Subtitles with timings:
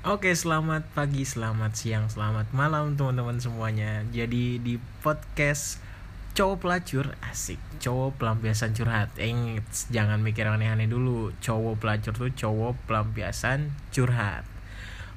[0.00, 4.00] Oke, selamat pagi, selamat siang, selamat malam teman-teman semuanya.
[4.08, 5.76] Jadi di podcast
[6.32, 9.12] cowok pelacur asik, cowok pelampiasan curhat.
[9.20, 9.60] Eh,
[9.92, 11.36] jangan mikir aneh-aneh dulu.
[11.44, 14.48] Cowok pelacur tuh cowok pelampiasan curhat.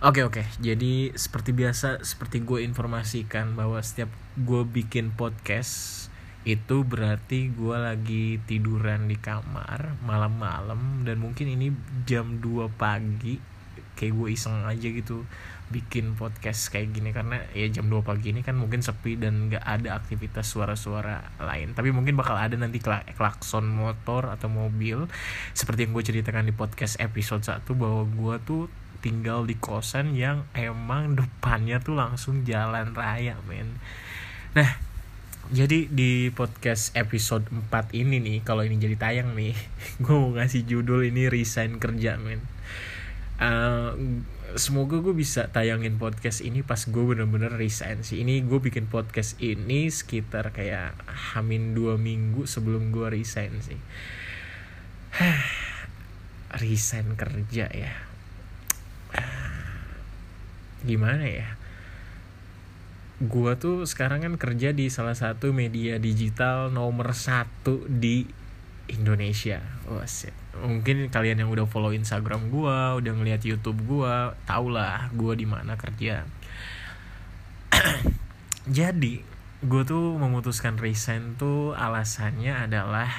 [0.04, 6.12] Oke oke, jadi seperti biasa, seperti gue informasikan bahwa setiap gue bikin podcast
[6.44, 11.72] itu berarti gue lagi tiduran di kamar malam-malam dan mungkin ini
[12.04, 13.53] jam 2 pagi
[13.96, 15.26] kayak gue iseng aja gitu
[15.74, 17.10] bikin podcast kayak gini.
[17.10, 21.74] Karena ya jam 2 pagi ini kan mungkin sepi dan gak ada aktivitas suara-suara lain.
[21.74, 22.78] Tapi mungkin bakal ada nanti
[23.18, 25.10] klakson motor atau mobil.
[25.58, 28.64] Seperti yang gue ceritakan di podcast episode 1 bahwa gue tuh
[29.04, 33.82] tinggal di kosan yang emang depannya tuh langsung jalan raya men.
[34.56, 34.94] Nah
[35.52, 39.52] jadi di podcast episode 4 ini nih kalau ini jadi tayang nih
[40.04, 42.53] gue mau ngasih judul ini resign kerja men
[43.42, 43.96] uh,
[44.54, 48.22] semoga gue bisa tayangin podcast ini pas gue bener-bener resign sih.
[48.22, 50.94] Ini gue bikin podcast ini sekitar kayak
[51.34, 53.80] hamin dua minggu sebelum gue resign sih.
[56.62, 57.94] Resign kerja ya.
[60.90, 61.50] Gimana ya?
[63.24, 68.28] Gua tuh sekarang kan kerja di salah satu media digital nomor satu di
[68.92, 69.64] Indonesia.
[69.88, 70.36] Oh, shit.
[70.60, 75.48] Mungkin kalian yang udah follow Instagram gua, udah ngeliat YouTube gua, tau lah gua di
[75.48, 76.28] mana kerja.
[78.78, 79.20] Jadi,
[79.64, 83.12] gue tuh memutuskan resign tuh alasannya adalah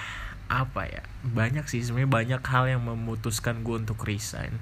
[0.48, 1.02] apa ya?
[1.24, 4.56] Banyak sih sebenarnya banyak hal yang memutuskan gue untuk resign.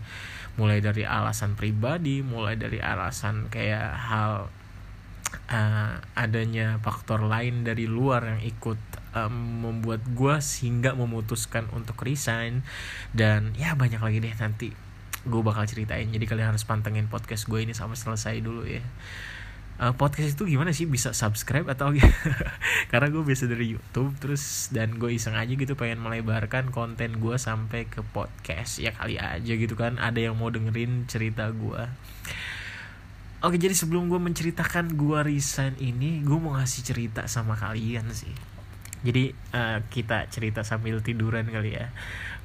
[0.54, 4.50] Mulai dari alasan pribadi, mulai dari alasan kayak hal
[5.50, 8.80] uh, adanya faktor lain dari luar yang ikut
[9.16, 12.64] um, membuat gue sehingga memutuskan untuk resign.
[13.12, 14.72] Dan ya banyak lagi deh nanti
[15.22, 16.08] gue bakal ceritain.
[16.10, 18.82] Jadi kalian harus pantengin podcast gue ini sampai selesai dulu ya.
[19.80, 20.84] Uh, podcast itu gimana sih?
[20.84, 21.90] Bisa subscribe atau
[22.92, 27.36] karena gue biasa dari YouTube terus dan gue iseng aja gitu pengen melebarkan konten gue
[27.38, 28.82] sampai ke podcast.
[28.82, 29.96] Ya kali aja gitu kan.
[29.98, 31.82] Ada yang mau dengerin cerita gue
[33.42, 38.51] Oke jadi sebelum gue menceritakan gue resign ini Gue mau ngasih cerita sama kalian sih
[39.02, 41.90] Jadi uh, kita cerita sambil tiduran kali ya.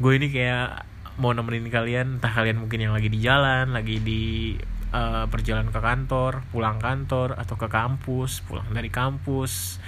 [0.02, 0.86] Gue ini kayak
[1.18, 4.54] mau nemenin kalian Entah kalian mungkin yang lagi di jalan Lagi di
[4.94, 9.82] uh, perjalanan ke kantor Pulang kantor atau ke kampus Pulang dari kampus.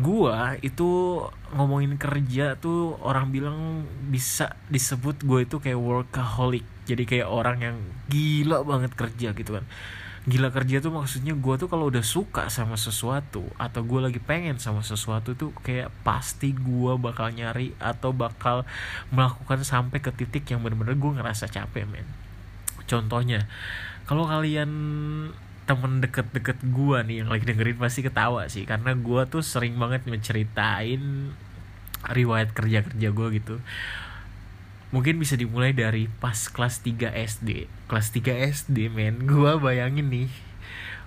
[0.00, 1.20] Gua itu
[1.52, 6.64] ngomongin kerja tuh orang bilang bisa disebut gue itu kayak workaholic.
[6.88, 7.76] Jadi kayak orang yang
[8.08, 9.68] gila banget kerja gitu kan
[10.28, 14.60] gila kerja tuh maksudnya gue tuh kalau udah suka sama sesuatu atau gue lagi pengen
[14.60, 18.68] sama sesuatu tuh kayak pasti gue bakal nyari atau bakal
[19.08, 22.04] melakukan sampai ke titik yang bener-bener gue ngerasa capek men.
[22.84, 23.48] Contohnya
[24.04, 24.70] kalau kalian
[25.64, 30.04] temen deket-deket gue nih yang lagi dengerin pasti ketawa sih karena gue tuh sering banget
[30.04, 31.32] menceritain
[32.10, 33.56] riwayat kerja-kerja gue gitu
[34.90, 39.24] mungkin bisa dimulai dari pas kelas 3 SD kelas 3 SD men.
[39.30, 40.30] Gue bayangin nih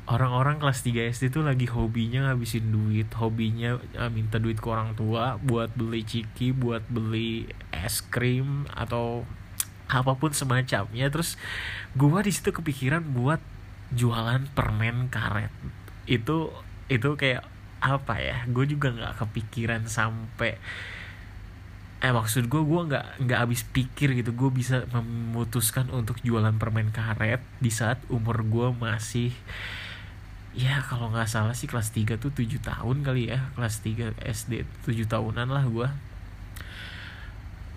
[0.04, 3.08] orang-orang kelas 3 SD tuh lagi hobinya ngabisin duit.
[3.16, 9.24] Hobinya uh, minta duit ke orang tua buat beli ciki buat beli es krim atau
[9.88, 11.08] apa pun semacamnya.
[11.08, 11.40] Terus
[11.96, 13.40] gue di situ kepikiran buat
[13.96, 15.56] jualan permen karet.
[16.04, 16.52] Itu
[16.92, 17.48] itu kayak
[17.80, 18.44] apa ya?
[18.52, 20.60] Gue juga nggak kepikiran sampai
[22.04, 24.36] eh maksud gue gue nggak nggak habis pikir gitu.
[24.36, 29.32] Gue bisa memutuskan untuk jualan permen karet di saat umur gue masih
[30.54, 33.48] ya kalau nggak salah sih kelas 3 tuh 7 tahun kali ya.
[33.56, 35.88] Kelas 3 SD 7 tahunan lah gue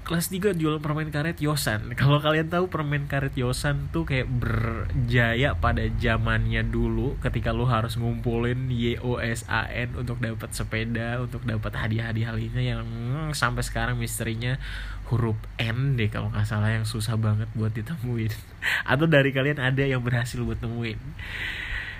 [0.06, 1.90] kelas 3 jual permen karet Yosan.
[1.98, 7.98] Kalau kalian tahu permen karet Yosan tuh kayak berjaya pada zamannya dulu ketika lu harus
[7.98, 14.62] ngumpulin YOSAN untuk dapat sepeda, untuk dapat hadiah-hadiah lainnya yang hmm, sampai sekarang misterinya
[15.10, 18.30] huruf N deh kalau nggak salah yang susah banget buat ditemuin.
[18.94, 21.02] Atau dari kalian ada yang berhasil buat temuin.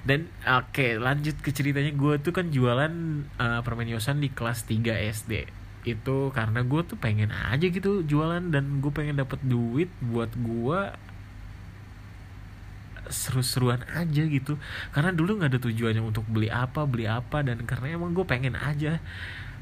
[0.07, 2.95] Dan oke, okay, lanjut ke ceritanya gue tuh kan jualan
[3.43, 8.43] uh, permen Yosan di kelas 3 SD itu karena gue tuh pengen aja gitu jualan
[8.51, 10.81] dan gue pengen dapat duit buat gue
[13.07, 14.59] seru-seruan aja gitu
[14.91, 18.59] karena dulu nggak ada tujuannya untuk beli apa beli apa dan karena emang gue pengen
[18.59, 18.99] aja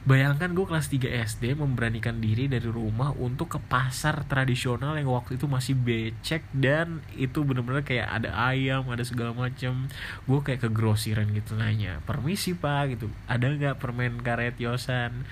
[0.04, 5.40] Bayangkan gue kelas 3 SD memberanikan diri dari rumah untuk ke pasar tradisional yang waktu
[5.40, 9.88] itu masih becek dan itu bener-bener kayak ada ayam, ada segala macam.
[10.28, 15.24] Gue kayak ke grosiran gitu nanya, permisi pak gitu, ada nggak permen karet yosan?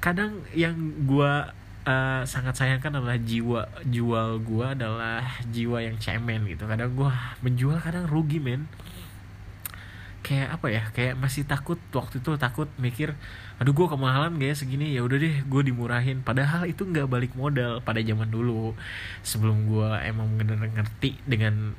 [0.00, 0.74] Kadang yang
[1.04, 1.32] gue
[1.84, 6.64] uh, sangat sayangkan adalah jiwa jual gue adalah jiwa yang cemen gitu.
[6.64, 7.10] Kadang gue
[7.44, 8.64] menjual kadang rugi men.
[10.20, 10.82] Kayak apa ya?
[10.92, 13.16] Kayak masih takut waktu itu takut mikir
[13.60, 16.24] aduh gue kemahalan gak ya segini ya udah deh gue dimurahin.
[16.24, 18.72] Padahal itu nggak balik modal pada zaman dulu.
[19.20, 21.76] Sebelum gue emang bener ngerti dengan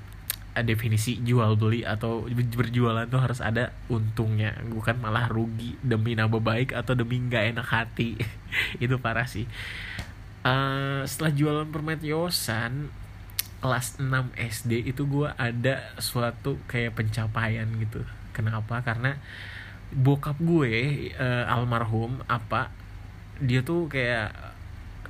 [0.59, 6.75] definisi jual beli atau berjualan tuh harus ada untungnya bukan malah rugi demi nambah baik
[6.75, 8.19] atau demi nggak enak hati.
[8.83, 9.47] Itu parah sih.
[10.43, 12.91] Uh, setelah jualan permet yosan
[13.61, 18.01] kelas 6 SD itu gue ada suatu kayak pencapaian gitu.
[18.33, 18.81] Kenapa?
[18.81, 19.21] Karena
[19.93, 22.73] bokap gue uh, almarhum apa
[23.37, 24.33] dia tuh kayak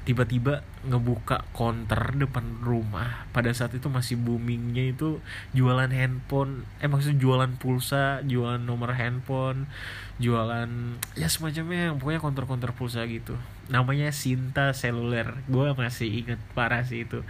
[0.01, 5.21] tiba-tiba ngebuka konter depan rumah pada saat itu masih boomingnya itu
[5.53, 9.69] jualan handphone eh maksudnya jualan pulsa jualan nomor handphone
[10.18, 10.69] jualan
[11.18, 13.33] ya semacamnya yang pokoknya konter-konter pulsa gitu.
[13.74, 15.42] Namanya Sinta Seluler.
[15.50, 17.25] Gue masih inget parah sih itu.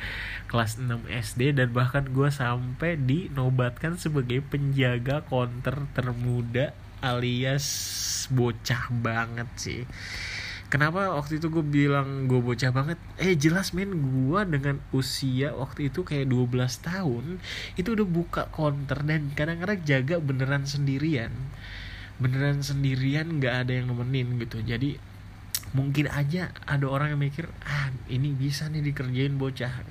[0.52, 7.66] Kelas 6 SD dan bahkan gue sampai dinobatkan sebagai penjaga konter termuda alias
[8.30, 9.82] bocah banget sih
[10.72, 12.96] kenapa waktu itu gue bilang gue bocah banget?
[13.20, 17.44] Eh jelas men gue dengan usia waktu itu kayak 12 tahun
[17.76, 21.36] itu udah buka counter dan kadang-kadang jaga beneran sendirian.
[22.24, 24.64] Beneran sendirian nggak ada yang nemenin gitu.
[24.64, 24.96] Jadi
[25.76, 29.84] mungkin aja ada orang yang mikir ah ini bisa nih dikerjain bocah.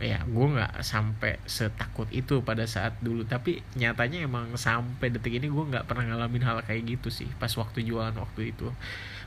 [0.00, 3.28] Ya gue nggak sampai setakut itu pada saat dulu.
[3.28, 7.52] Tapi nyatanya emang sampai detik ini gue nggak pernah ngalamin hal kayak gitu sih pas
[7.52, 8.72] waktu jualan waktu itu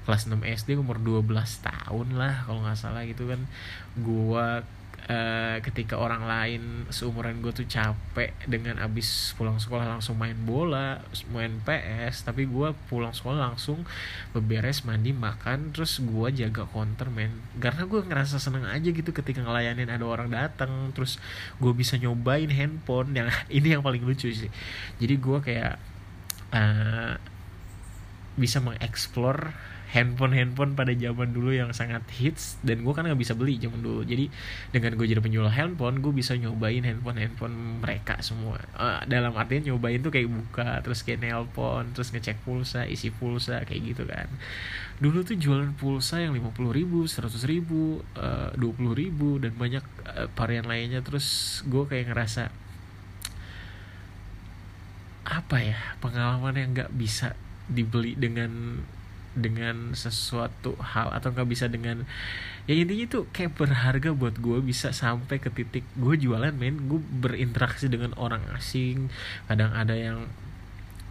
[0.08, 1.28] kelas 6 SD umur 12
[1.60, 3.44] tahun lah kalau nggak salah gitu kan.
[4.00, 4.64] Gua
[5.08, 6.62] uh, ketika orang lain
[6.92, 11.02] seumuran gue tuh capek dengan abis pulang sekolah langsung main bola
[11.32, 13.88] main PS tapi gue pulang sekolah langsung
[14.36, 17.32] beberes mandi makan terus gue jaga counter men.
[17.58, 21.18] Karena gue ngerasa seneng aja gitu ketika ngelayanin ada orang datang terus
[21.60, 23.16] gue bisa nyobain handphone.
[23.16, 24.52] Yang ini yang paling lucu sih.
[25.00, 25.76] Jadi gue kayak
[26.52, 27.16] uh,
[28.38, 29.50] bisa mengeksplor
[29.88, 33.80] handphone handphone pada zaman dulu yang sangat hits dan gue kan nggak bisa beli zaman
[33.80, 34.04] dulu.
[34.04, 34.28] Jadi
[34.76, 38.60] dengan gue jadi penjual handphone gue bisa nyobain handphone handphone mereka semua.
[38.76, 43.64] Uh, dalam artian nyobain tuh kayak buka terus kayak nelpon terus ngecek pulsa isi pulsa
[43.64, 44.28] kayak gitu kan.
[45.00, 49.56] Dulu tuh jualan pulsa yang lima puluh ribu seratus ribu eh, dua puluh ribu dan
[49.56, 51.00] banyak uh, varian lainnya.
[51.00, 52.52] Terus gue kayak ngerasa
[55.28, 57.36] apa ya pengalaman yang nggak bisa
[57.68, 58.80] dibeli dengan
[59.38, 62.04] dengan sesuatu hal atau nggak bisa dengan
[62.68, 66.90] ya intinya tuh kayak berharga buat gue bisa sampai ke titik gue jualan men.
[66.92, 69.08] Gue berinteraksi dengan orang asing.
[69.48, 70.28] Kadang ada yang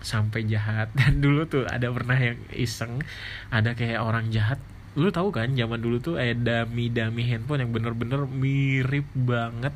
[0.04, 0.92] sampai jahat.
[0.98, 3.00] Dan dulu tuh ada pernah yang iseng
[3.48, 4.60] ada kayak orang jahat.
[4.96, 9.72] Lu tahu kan zaman dulu tuh ada dami dami handphone yang bener-bener mirip banget.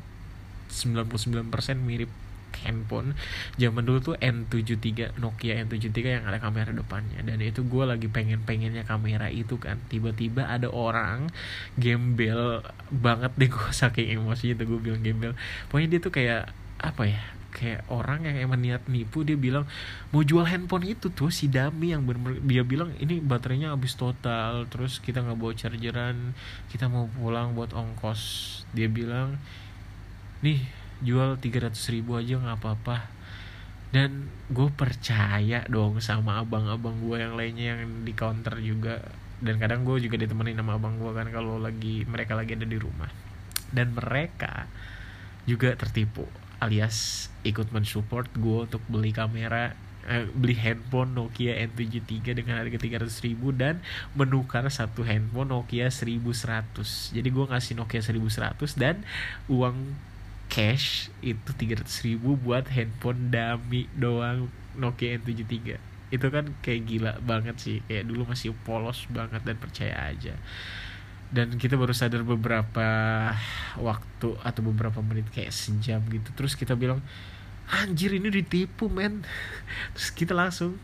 [0.71, 1.51] 99%
[1.83, 2.07] mirip
[2.59, 3.15] handphone.
[3.55, 7.23] Zaman dulu tuh N73 Nokia N73 yang ada kamera depannya.
[7.23, 9.79] Dan itu gue lagi pengen pengennya kamera itu kan.
[9.87, 11.31] Tiba-tiba ada orang
[11.79, 15.33] gembel banget deh gue saking emosi itu gue bilang gembel.
[15.71, 16.43] Pokoknya dia tuh kayak
[16.81, 17.21] apa ya
[17.51, 19.67] kayak orang yang emang niat nipu dia bilang
[20.09, 23.99] mau jual handphone itu tuh si Dami yang bener, -bener dia bilang ini baterainya habis
[23.99, 26.33] total terus kita nggak bawa chargeran
[26.71, 28.63] kita mau pulang buat ongkos.
[28.71, 29.37] Dia bilang
[30.41, 32.97] nih jual 300 ribu aja nggak apa-apa.
[33.91, 39.03] Dan gue percaya dong sama abang-abang gue yang lainnya yang di counter juga.
[39.41, 42.77] Dan kadang gue juga ditemenin sama abang gue kan kalau lagi mereka lagi ada di
[42.79, 43.11] rumah.
[43.73, 44.69] Dan mereka
[45.43, 46.23] juga tertipu
[46.61, 49.73] alias ikut mensupport gue untuk beli kamera
[50.05, 53.81] eh, beli handphone Nokia N73 dengan harga 300 ribu dan
[54.13, 59.01] menukar satu handphone Nokia 1100 jadi gue ngasih Nokia 1100 dan
[59.49, 59.97] uang
[60.51, 67.55] cash itu 300 ribu buat handphone dummy doang Nokia N73 itu kan kayak gila banget
[67.55, 70.35] sih kayak dulu masih polos banget dan percaya aja.
[71.31, 72.87] Dan kita baru sadar beberapa
[73.79, 76.27] waktu atau beberapa menit kayak sejam gitu.
[76.35, 76.99] Terus kita bilang
[77.71, 79.23] anjir ini ditipu men.
[79.95, 80.75] Terus kita langsung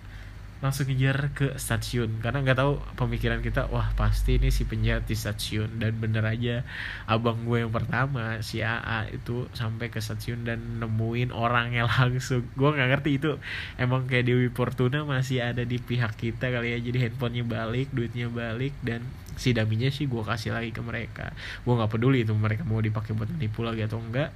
[0.57, 2.17] langsung ngejar ke stasiun.
[2.21, 6.65] Karena nggak tahu pemikiran kita wah pasti ini si penjahat di stasiun dan bener aja
[7.05, 12.45] abang gue yang pertama si AA itu sampai ke stasiun dan nemuin orangnya langsung.
[12.57, 13.37] Gue nggak ngerti itu
[13.77, 16.79] emang kayak Dewi Fortuna masih ada di pihak kita kali ya.
[16.81, 19.05] Jadi handphonenya balik duitnya balik dan
[19.37, 21.29] si daminya sih gue kasih lagi ke mereka.
[21.61, 24.33] Gue nggak peduli itu mereka mau dipakai buat nipu lagi atau enggak.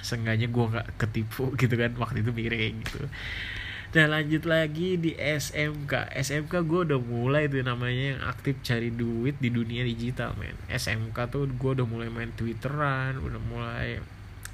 [0.00, 3.04] Seenggaknya gue nggak ketipu gitu kan waktu itu mikirnya kayak gitu
[3.90, 9.34] Nah lanjut lagi di SMK SMK gue udah mulai tuh namanya yang aktif cari duit
[9.42, 10.54] di dunia digital men.
[10.70, 13.98] SMK tuh gue udah mulai main twitteran Udah mulai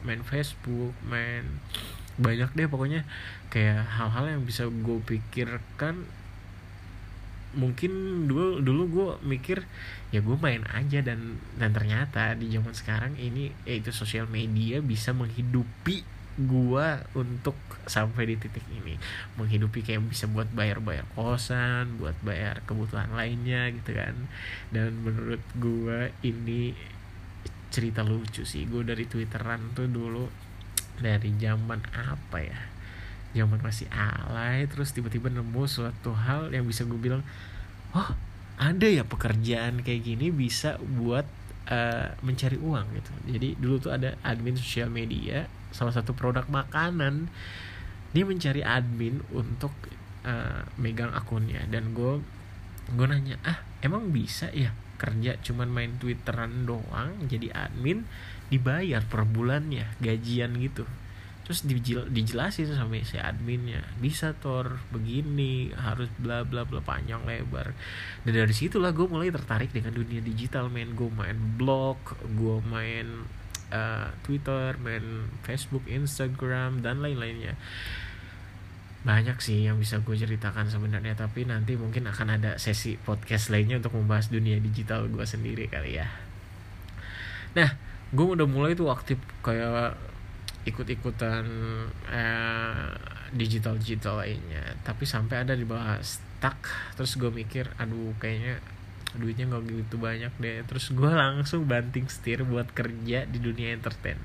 [0.09, 1.61] main Facebook Main
[2.16, 3.05] banyak deh pokoknya.
[3.52, 6.09] Kayak hal-hal yang bisa gue pikirkan
[7.57, 9.64] mungkin dulu dulu gue mikir
[10.12, 15.16] ya gue main aja dan dan ternyata di zaman sekarang ini yaitu sosial media bisa
[15.16, 16.05] menghidupi
[16.37, 17.57] gue untuk
[17.88, 19.00] sampai di titik ini.
[19.40, 24.14] Menghidupi kayak bisa buat bayar bayar kosan buat bayar kebutuhan lainnya gitu kan.
[24.69, 26.76] Dan menurut gue ini
[27.73, 28.69] cerita lucu sih.
[28.69, 30.28] Gue dari twitteran tuh dulu
[31.00, 32.61] dari zaman apa ya?
[33.33, 37.25] Zaman masih alay terus tiba-tiba nemu suatu hal yang bisa gue bilang
[37.97, 38.12] oh
[38.57, 41.28] ada ya pekerjaan kayak gini bisa buat
[41.69, 43.12] uh, mencari uang gitu.
[43.37, 45.45] Jadi dulu tuh ada admin sosial media
[45.76, 47.28] salah satu produk makanan
[48.16, 49.76] dia mencari admin untuk
[50.25, 51.68] uh, megang akunnya.
[51.68, 52.25] Dan gue
[52.97, 58.09] gue nanya ah emang bisa ya kerja cuman main twitteran doang jadi admin
[58.49, 60.88] dibayar per bulannya gajian gitu?
[61.47, 67.71] Terus dijel, dijelasin sama si adminnya bisa tor begini harus bla bla bla panjang lebar.
[68.26, 72.02] Dan dari situlah gue mulai tertarik dengan dunia digital main gue main blog
[72.35, 73.06] gue main
[73.73, 77.58] uh, Twitter main Facebook Instagram dan lain-lainnya.
[79.06, 83.78] Banyak sih yang bisa gue ceritakan sebenarnya tapi nanti mungkin akan ada sesi podcast lainnya
[83.78, 86.11] untuk membahas dunia digital gue sendiri kali ya.
[87.54, 87.70] Nah
[88.11, 89.94] gue udah mulai tuh aktif kayak
[90.66, 91.46] ikut-ikutan
[92.11, 92.90] eh,
[93.30, 94.75] digital digital lainnya.
[94.82, 96.58] Tapi sampai ada di bawah stuck.
[96.99, 98.58] Terus gue mikir aduh kayaknya
[99.18, 100.62] duitnya nggak gitu banyak deh.
[100.68, 104.20] Terus gue langsung banting setir buat kerja di dunia entertain.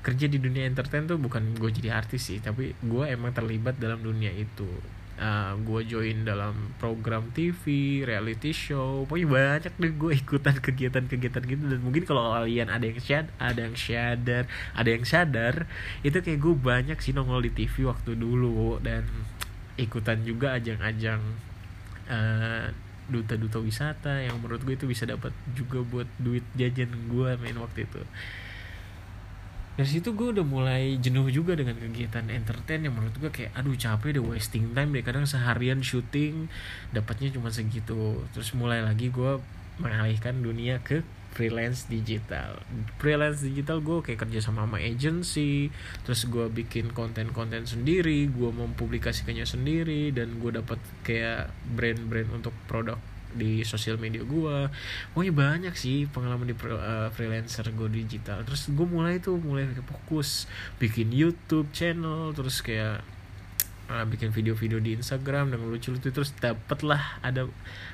[0.00, 4.00] Kerja di dunia entertain tuh bukan gue jadi artis sih tapi gue emang terlibat dalam
[4.00, 4.68] dunia itu.
[5.20, 7.60] Uh, gue join dalam program TV,
[8.08, 11.60] reality show, pokoknya banyak deh gue ikutan kegiatan-kegiatan gitu.
[11.60, 15.68] Dan mungkin kalau kalian ada yang shad, ada yang sadar, ada yang sadar,
[16.00, 18.80] itu kayak gue banyak sih nongol di TV waktu dulu.
[18.80, 19.04] Dan
[19.76, 21.20] ikutan juga ajang-ajang
[22.10, 22.66] uh,
[23.10, 27.84] duta-duta wisata yang menurut gue itu bisa dapat juga buat duit jajan gue main waktu
[27.84, 28.00] itu.
[29.80, 33.72] Dari situ gue udah mulai jenuh juga dengan kegiatan entertain yang menurut gue kayak aduh
[33.72, 36.52] capek deh wasting time deh kadang seharian syuting
[36.94, 38.22] dapatnya cuma segitu.
[38.30, 39.40] Terus mulai lagi gue
[39.80, 41.00] mengalihkan dunia ke
[41.32, 42.58] freelance digital.
[42.98, 45.70] Freelance digital gue kayak kerja sama sama agency
[46.02, 52.98] terus gue bikin konten-konten sendiri gue mempublikasikannya sendiri dan gue dapat kayak brand-brand untuk produk
[53.30, 54.66] di sosial media gue
[55.14, 58.42] pokoknya banyak sih pengalaman di uh, freelancer gue digital.
[58.42, 60.50] Terus gue mulai tuh mulai fokus
[60.82, 63.06] bikin YouTube channel terus kayak
[63.90, 67.50] uh, bikin video-video di Instagram dengan lucu-lucu terus dapet lah ada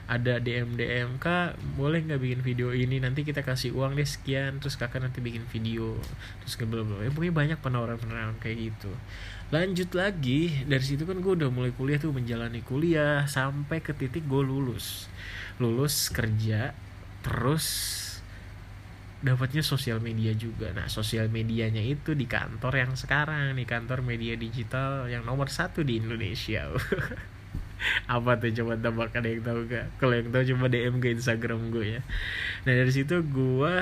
[0.06, 3.00] ada DM DM kak boleh nggak bikin video ini?
[3.00, 4.60] Nanti kita kasih uang deh sekian.
[4.60, 5.96] Terus kakak nanti bikin video
[6.44, 8.92] terus ke ya pokoknya banyak penawaran-penawaran kayak gitu.
[9.50, 14.28] Lanjut lagi dari situ kan gue udah mulai kuliah tuh menjalani kuliah sampai ke titik
[14.28, 15.08] gue lulus.
[15.56, 16.76] Lulus kerja
[17.24, 17.66] terus
[19.26, 20.70] dapatnya sosial media juga.
[20.70, 25.82] Nah sosial medianya itu di kantor yang sekarang di kantor media digital yang nomor satu
[25.82, 26.70] di Indonesia.
[28.16, 28.54] Apa tuh?
[28.54, 32.00] Coba tebak ada yang tahu gak kalau yang tahu coba DM ke Instagram gue ya.
[32.64, 33.74] Nah dari situ gue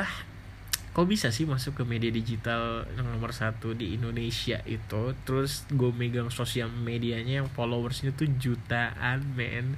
[0.95, 5.13] kok bisa sih masuk ke media digital yang nomor satu di Indonesia itu?
[5.29, 9.77] Terus gue megang sosial medianya yang followersnya tuh jutaan men.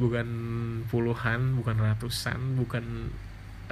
[0.00, 0.26] Bukan
[0.90, 3.14] puluhan bukan ratusan bukan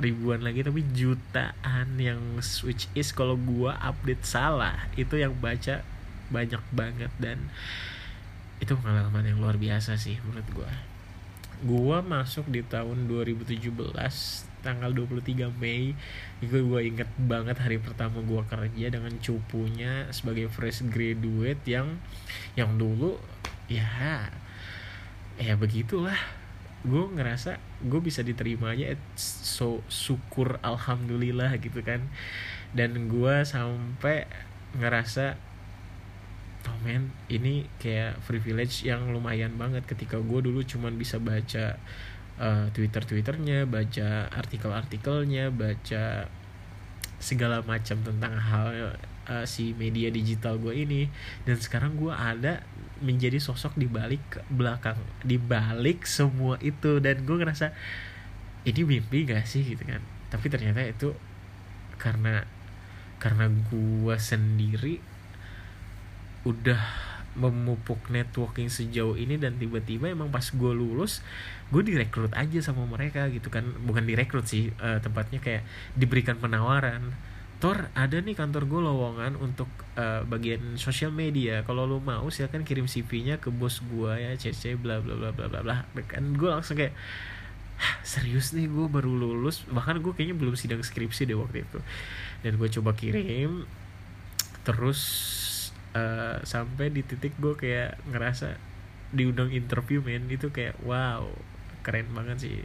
[0.00, 5.84] ribuan lagi tapi jutaan yang switch is kalau gue update salah itu yang baca
[6.32, 7.12] banyak banget.
[7.20, 7.52] Dan
[8.62, 10.72] itu pengalaman yang luar biasa sih menurut gue
[11.62, 13.70] gue masuk di tahun 2017
[14.62, 15.94] tanggal 23 Mei
[16.42, 22.02] itu gue inget banget hari pertama gue kerja dengan cupunya sebagai fresh graduate yang
[22.58, 23.18] yang dulu
[23.70, 24.26] ya
[25.38, 26.18] ya begitulah
[26.82, 32.02] gue ngerasa gue bisa diterima aja so syukur alhamdulillah gitu kan.
[32.72, 34.26] Dan gue sampai
[34.78, 35.36] ngerasa
[36.62, 41.74] oh man ini kayak privilege yang lumayan banget ketika gue dulu cuman bisa baca
[42.38, 46.30] uh, twitter twitternya baca artikel artikelnya baca
[47.22, 48.98] segala macam tentang hal
[49.28, 51.06] uh, si media digital gue ini.
[51.46, 52.62] Dan sekarang gue ada
[53.02, 56.98] menjadi sosok di balik belakang di balik semua itu.
[56.98, 57.74] Dan gue ngerasa
[58.66, 60.02] ini mimpi gak sih gitu kan?
[60.30, 61.12] Tapi ternyata itu
[61.98, 62.46] karena
[63.22, 64.98] karena gue sendiri
[66.42, 66.82] udah
[67.32, 69.38] memupuk networking sejauh ini.
[69.38, 71.22] Dan tiba-tiba emang pas gue lulus
[71.72, 73.64] gue direkrut aja sama mereka gitu kan?
[73.86, 75.62] Bukan direkrut sih uh, tempatnya kayak
[75.96, 77.31] diberikan penawaran
[77.62, 81.62] Tor ada nih kantor gue lowongan untuk uh, bagian sosial media.
[81.62, 85.46] Kalau lo mau silakan kirim CV-nya ke bos gue ya cc bla bla bla bla
[85.46, 85.76] bla bla.
[86.10, 86.90] Kan gue langsung kayak
[88.02, 89.62] serius nih gue baru lulus?
[89.70, 91.78] Bahkan gue kayaknya belum sidang skripsi deh waktu itu.
[92.42, 93.62] Dan gue coba kirim
[94.66, 95.00] terus
[95.94, 98.58] uh, sampai di titik gue kayak ngerasa
[99.14, 100.26] diundang interview men.
[100.26, 101.30] Itu kayak wow
[101.86, 102.58] keren banget sih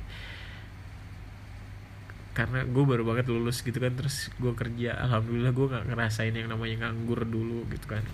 [2.37, 6.53] karena gue baru banget lulus gitu kan terus gue kerja alhamdulillah gue nggak ngerasain yang
[6.53, 8.05] namanya nganggur dulu gitu kan.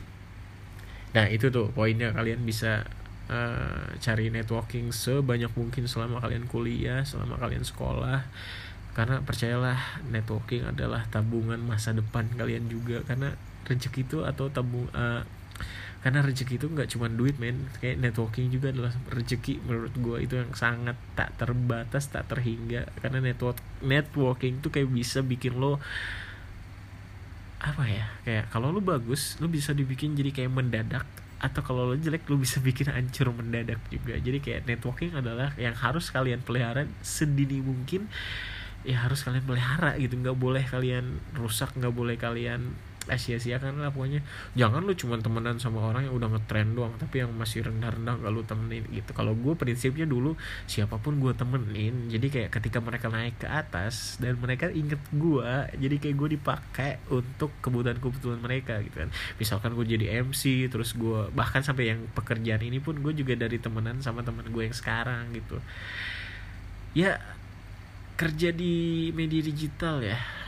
[1.11, 2.87] Nah itu tuh poinnya kalian bisa
[3.27, 8.23] uh, cari networking sebanyak mungkin selama kalian kuliah selama kalian sekolah.
[8.95, 13.03] Karena percayalah networking adalah tabungan masa depan kalian juga.
[13.03, 13.35] Karena
[13.67, 15.19] rezeki itu atau tabung uh,
[16.03, 17.71] karena rezeki itu nggak cuma duit men.
[17.79, 22.91] Kayak networking juga adalah rezeki menurut gue itu yang sangat tak terbatas tak terhingga.
[22.99, 25.79] Karena network networking tuh kayak bisa bikin lo
[27.63, 28.11] apa ya?
[28.27, 31.07] Kayak kalau lo bagus lo bisa dibikin jadi kayak mendadak.
[31.39, 34.19] Atau kalau lo jelek lo bisa bikin hancur mendadak juga.
[34.19, 38.11] Jadi kayak networking adalah yang harus kalian pelihara sedini mungkin.
[38.83, 40.19] Ya harus kalian pelihara gitu.
[40.19, 42.75] Nggak boleh kalian rusak nggak boleh kalian
[43.11, 44.23] eh sia-siakan lah pokoknya.
[44.55, 48.31] Jangan lu cuma temenan sama orang yang udah ngetrend doang tapi yang masih rendah-rendah gak
[48.31, 49.11] lu temenin gitu.
[49.11, 54.15] Kalau gue prinsipnya dulu siapa pun gue temenin jadi kayak ketika mereka naik ke atas
[54.23, 59.09] dan mereka inget gue jadi kayak gue dipakai untuk kebutuhan-kebutuhan mereka gitu kan.
[59.35, 63.59] Misalkan gue jadi MC terus gue bahkan sampai yang pekerjaan ini pun gue juga dari
[63.59, 65.59] temenan sama teman gue yang sekarang gitu.
[66.93, 67.19] Ya
[68.13, 70.42] kerja di media digital ya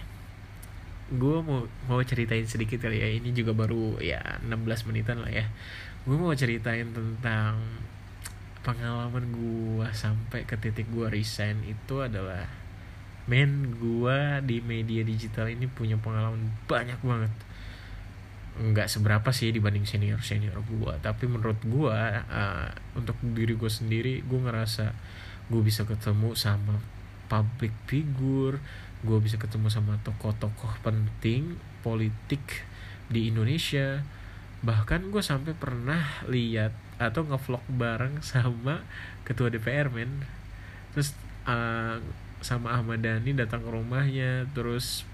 [1.05, 3.09] gue mau mau ceritain sedikit kali ya.
[3.09, 5.45] Ini juga baru ya 16 menitan lah ya.
[6.05, 7.61] Gue mau ceritain tentang
[8.65, 12.49] pengalaman gue sampai ke titik gue resign itu adalah
[13.29, 17.33] men gue di media digital ini punya pengalaman banyak banget.
[18.55, 24.25] Nggak seberapa sih dibanding senior senior gue tapi menurut gue uh, untuk diri gue sendiri
[24.25, 24.89] gue ngerasa
[25.53, 26.81] gue bisa ketemu sama
[27.27, 28.61] public figure
[29.05, 32.65] gue bisa ketemu sama tokoh-tokoh penting politik
[33.07, 34.01] di Indonesia.
[34.65, 38.81] Bahkan gue sampai pernah lihat atau ngevlog bareng sama
[39.21, 40.25] ketua DPR men.
[40.97, 41.13] Terus
[41.45, 42.01] uh,
[42.41, 45.05] sama Ahmad Dhani datang ke rumahnya terus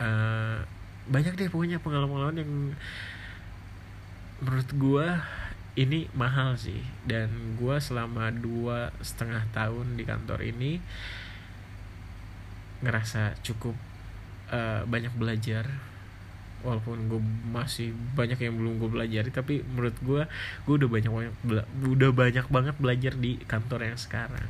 [0.00, 0.60] uh,
[1.08, 2.52] banyak deh pokoknya pengalaman-pengalaman yang
[4.44, 5.06] menurut gue
[5.80, 6.84] ini mahal sih.
[7.08, 10.76] Dan gue selama dua setengah tahun di kantor ini
[12.82, 13.74] ngerasa cukup
[14.50, 15.66] uh, banyak belajar.
[16.62, 17.18] Walaupun gue
[17.50, 20.22] masih banyak yang belum gue pelajari tapi menurut gue
[20.62, 21.34] gue udah banyak banyak
[21.82, 24.46] udah banyak banget belajar di kantor yang sekarang.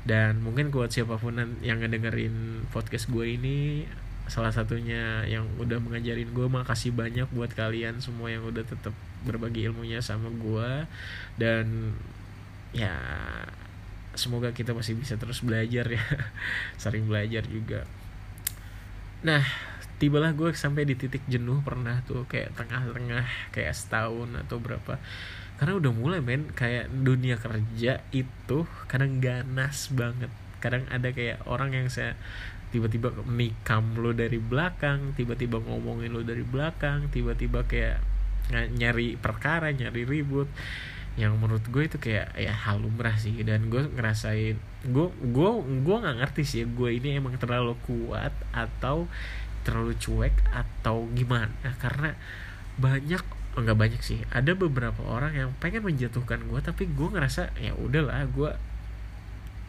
[0.00, 3.84] Dan mungkin buat siapa pun yang ngedengerin podcast gue ini
[4.30, 8.94] salah satunya yang udah mengajarin gue makasih banyak buat kalian semua yang udah tetap
[9.26, 10.86] berbagi ilmunya sama gue
[11.34, 11.92] dan
[12.70, 12.94] ya
[14.20, 16.04] semoga kita masih bisa terus belajar ya.
[16.82, 17.88] Sering belajar juga.
[19.24, 19.40] Nah
[19.96, 23.24] tibalah gue sampai di titik jenuh pernah tuh kayak tengah-tengah
[23.56, 25.00] kayak setahun atau berapa.
[25.56, 30.28] Karena udah mulai men kayak dunia kerja itu kadang ganas banget.
[30.60, 32.16] Kadang ada kayak orang yang saya
[32.70, 37.98] tiba-tiba nikam lo dari belakang tiba-tiba ngomongin lo dari belakang tiba-tiba kayak
[38.50, 40.46] nyari perkara nyari ribut
[41.18, 43.34] yang menurut gue itu kayak ya hal lumrah sih.
[43.42, 45.50] Dan gue ngerasain gue gue
[45.82, 49.10] gue nggak ngerti sih gue ini emang terlalu kuat atau
[49.66, 51.52] terlalu cuek atau gimana.
[51.82, 52.14] Karena
[52.78, 53.22] banyak
[53.58, 54.22] enggak banyak sih.
[54.30, 58.50] Ada beberapa orang yang pengen menjatuhkan gue tapi gue ngerasa ya udahlah gue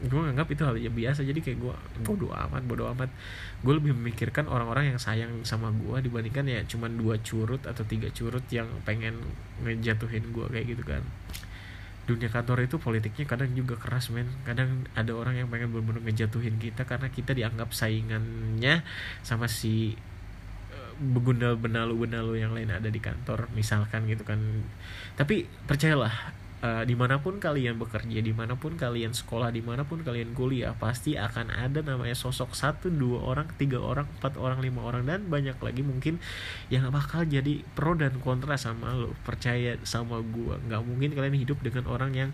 [0.02, 3.10] gue nganggap itu hal yang biasa jadi kayak gue bodoh amat bodoh amat.
[3.62, 8.10] Gue lebih memikirkan orang-orang yang sayang sama gue dibandingkan ya cuman dua curut atau tiga
[8.10, 9.22] curut yang pengen
[9.62, 11.06] ngejatuhin gue kayak gitu kan.
[12.10, 14.26] Dunia kantor itu politiknya kadang juga keras men.
[14.42, 18.82] Kadang ada orang yang pengen benar-benar ngejatuhin kita karena kita dianggap saingannya
[19.22, 19.94] sama si
[20.74, 24.42] eh, begundal benalu benalu yang lain ada di kantor misalkan gitu kan.
[25.14, 29.84] Tapi percayalah uh, di mana pun kalian bekerja di mana pun kalian sekolah di mana
[29.84, 34.62] pun kalian kuliah pasti akan ada namanya sosok satu dua orang tiga orang empat orang
[34.62, 36.22] lima orang dan banyak lagi mungkin
[36.70, 39.18] yang bakal jadi pro dan kontra sama lo.
[39.26, 40.62] Percaya sama gua.
[40.62, 42.30] Nggak mungkin kalian hidup dengan orang yang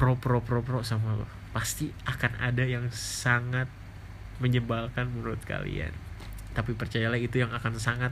[0.00, 1.28] pro pro pro pro sama lo.
[1.52, 3.68] Pasti akan ada yang sangat
[4.40, 5.92] menyebalkan menurut kalian.
[6.50, 8.10] Tapi percayalah itu yang akan sangat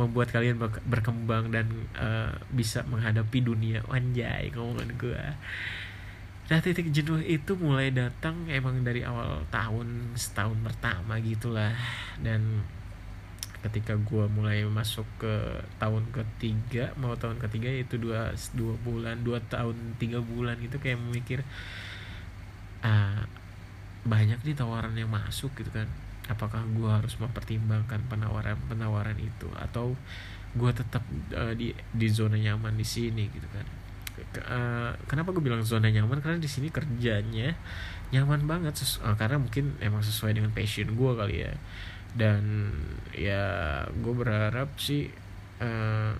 [0.00, 0.56] membuat kalian
[0.88, 3.84] berkembang dan uh, bisa menghadapi dunia.
[3.88, 5.24] Anjay ngomongan gue
[6.50, 11.72] nah titik jenuh itu mulai datang emang dari awal tahun setahun pertama gitulah.
[12.20, 12.60] Dan
[13.62, 15.34] ketika gue mulai masuk ke
[15.78, 20.98] tahun ketiga mau tahun ketiga itu dua dua bulan dua tahun tiga bulan gitu kayak
[20.98, 21.46] memikir
[22.82, 23.22] uh,
[24.02, 25.86] banyak nih tawaran yang masuk gitu kan
[26.30, 29.48] apakah gue harus mempertimbangkan penawaran penawaran itu?
[29.58, 29.98] Atau
[30.52, 31.02] gue tetap
[31.34, 33.66] uh, di di zona nyaman di sini gitu kan?
[34.44, 36.20] Uh, kenapa gue bilang zona nyaman?
[36.20, 37.56] Karena di sini kerjanya
[38.12, 41.52] nyaman banget uh, karena mungkin emang sesuai dengan passion gue kali ya.
[42.12, 42.70] Dan
[43.16, 43.44] ya
[43.88, 45.08] gue berharap sih
[45.64, 46.12] uh,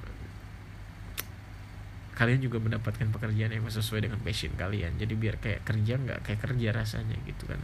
[2.12, 5.00] kalian juga mendapatkan pekerjaan yang sesuai dengan passion kalian.
[5.00, 7.60] Jadi biar kayak kerja nggak kayak kerja rasanya gitu kan.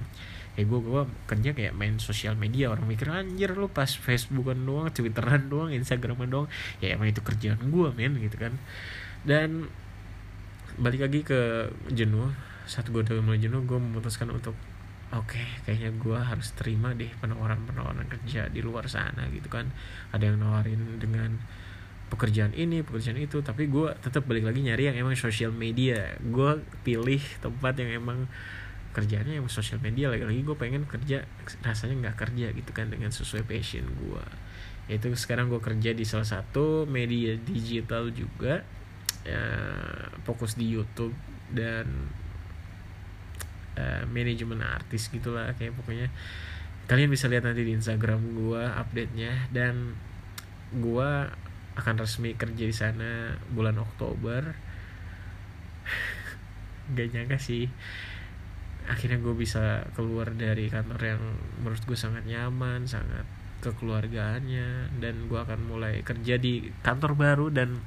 [0.57, 4.89] Kayak gue gue kerja kayak main sosial media orang mikir anjir lu pas Facebookan doang
[4.89, 6.49] Twitteran doang Instagraman doang.
[6.81, 8.57] Ya emang itu kerjaan gue men gitu kan.
[9.23, 9.69] Dan
[10.81, 12.33] balik lagi ke jenuh
[12.65, 14.57] saat gue udah mulai jenuh gue memutuskan untuk
[15.09, 19.69] oke okay, kayaknya gue harus terima deh penawaran-penawaran kerja di luar sana gitu kan.
[20.17, 21.37] Ada yang nawarin dengan
[22.09, 23.41] pekerjaan ini pekerjaan itu.
[23.45, 26.17] Tapi gue tetap balik lagi nyari yang emang sosial media.
[26.21, 28.29] Gue pilih tempat yang emang
[28.97, 30.11] kerjanya yang sosial media.
[30.11, 31.29] Lagi-lagi gue pengen kerja
[31.63, 34.25] rasanya nggak kerja gitu kan dengan sesuai passion gue
[34.89, 38.65] itu sekarang gue kerja di salah satu media digital juga.
[39.29, 39.45] Ya,
[40.25, 41.13] fokus di YouTube
[41.53, 42.09] dan
[43.77, 45.53] uh, manajemen artis gitulah.
[45.61, 46.09] Kayak pokoknya
[46.89, 49.93] kalian bisa lihat nanti di Instagram gue update nya dan
[50.73, 51.11] gue
[51.79, 54.53] akan resmi kerja di sana bulan Oktober.
[56.99, 57.71] Gak nyangka sih.
[58.91, 61.23] Akhirnya gue bisa keluar dari kantor yang
[61.63, 63.25] menurut gue sangat nyaman sangat
[63.59, 67.83] kekeluargaannya dan gue akan mulai kerja di kantor baru dan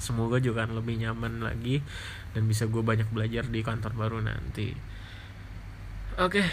[0.00, 1.84] semoga juga akan lebih nyaman lagi
[2.32, 4.72] dan bisa gue banyak belajar di kantor baru nanti.
[6.18, 6.44] Oke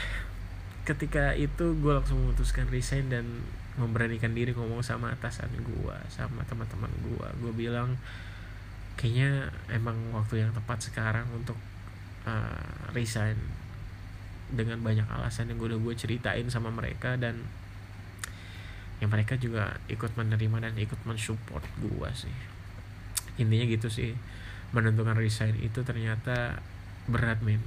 [0.87, 3.43] ketika itu gue langsung memutuskan resign dan
[3.77, 7.93] memberanikan diri ngomong sama atasan gue sama teman-teman gue gue bilang
[8.97, 11.55] kayaknya emang waktu yang tepat sekarang untuk
[12.25, 13.37] uh, resign
[14.49, 17.45] dengan banyak alasan yang gue udah gue ceritain sama mereka dan
[18.97, 22.33] yang mereka juga ikut menerima dan ikut mensupport gue sih.
[23.37, 24.17] Intinya gitu sih
[24.73, 26.57] menentukan resign itu ternyata
[27.05, 27.61] berat men.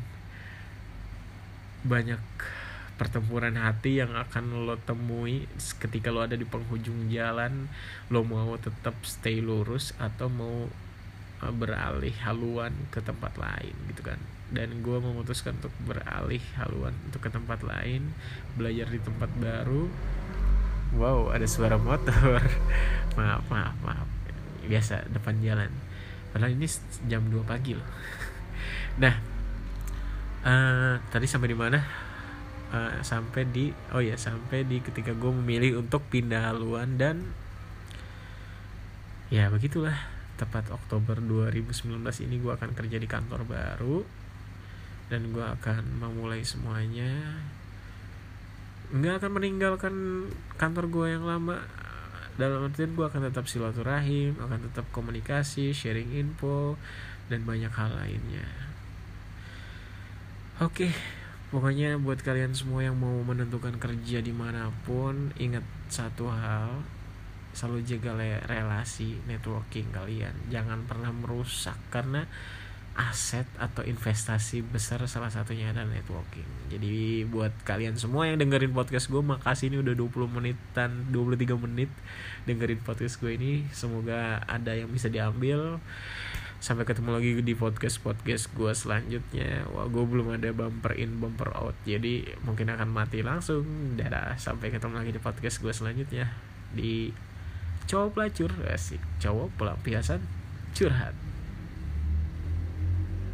[1.87, 2.19] Banyak
[3.01, 5.49] pertempuran hati yang akan lo temui
[5.81, 7.65] ketika lo ada di penghujung jalan
[8.13, 10.69] lo mau tetap stay lurus atau mau
[11.41, 14.21] uh, beralih haluan ke tempat lain gitu kan.
[14.53, 18.13] Dan gue memutuskan untuk beralih haluan untuk ke tempat lain
[18.61, 19.89] belajar di tempat baru.
[20.93, 22.45] Wow ada suara motor.
[23.17, 24.09] Maaf maaf maaf.
[24.69, 25.73] Biasa depan jalan.
[26.37, 26.69] Padahal ini
[27.09, 27.89] jam 2 pagi loh.
[29.01, 29.15] Nah
[30.45, 32.10] uh, tadi sampai di mana
[32.71, 37.31] uh, sampai di oh ya sampai di ketika gue memilih untuk pindah haluan dan
[39.31, 39.95] ya begitulah.
[40.41, 44.01] Tepat Oktober 2019 ini gue akan kerja di kantor baru
[45.13, 47.13] dan gue akan memulai semuanya.
[48.89, 49.95] Nggak akan meninggalkan
[50.57, 51.61] kantor gue yang lama.
[52.41, 56.81] Dalam artian gue akan tetap silaturahim akan tetap komunikasi sharing info
[57.29, 58.49] dan banyak hal lainnya.
[60.65, 60.89] Oke,
[61.51, 66.83] pokoknya buat kalian semua yang mau menentukan kerja di mana pun, ingat satu hal,
[67.51, 68.15] selalu jaga
[68.47, 70.35] relasi networking kalian.
[70.49, 72.27] Jangan pernah merusak karena
[72.99, 76.47] aset atau investasi besar salah satunya adalah networking.
[76.69, 81.91] Jadi buat kalian semua yang dengerin podcast gue, makasih ini udah 20 menitan, 23 menit
[82.45, 83.65] dengerin podcast gue ini.
[83.71, 85.79] Semoga ada yang bisa diambil
[86.61, 89.65] sampai ketemu lagi di podcast podcast gue selanjutnya.
[89.73, 91.73] Wah gue belum ada bumper in bumper out.
[91.89, 93.65] Jadi mungkin akan mati langsung.
[93.97, 96.29] Dadah sampai ketemu lagi di podcast gue selanjutnya.
[96.77, 97.09] Di
[97.89, 99.01] cowok pelacur asik.
[99.25, 100.21] Cowok pelampiasan
[100.77, 101.30] curhat